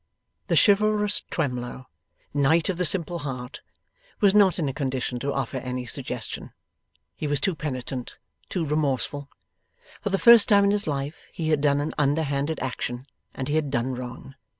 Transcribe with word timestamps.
The 0.47 0.55
chivalrous 0.59 1.21
Twemlow, 1.29 1.85
Knight 2.33 2.69
of 2.69 2.79
the 2.79 2.85
Simple 2.87 3.19
Heart, 3.19 3.61
was 4.19 4.33
not 4.33 4.57
in 4.57 4.67
a 4.67 4.73
condition 4.73 5.19
to 5.19 5.31
offer 5.31 5.57
any 5.57 5.85
suggestion. 5.85 6.53
He 7.15 7.27
was 7.27 7.39
too 7.39 7.53
penitent, 7.53 8.17
too 8.49 8.65
remorseful. 8.65 9.29
For 10.01 10.09
the 10.09 10.17
first 10.17 10.49
time 10.49 10.63
in 10.63 10.71
his 10.71 10.87
life 10.87 11.27
he 11.31 11.49
had 11.49 11.61
done 11.61 11.79
an 11.79 11.93
underhanded 11.99 12.59
action, 12.61 13.05
and 13.35 13.47
he 13.47 13.53
had 13.57 13.69
done 13.69 13.93
wrong. 13.93 14.33